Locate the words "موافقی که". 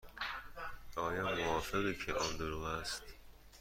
1.35-2.13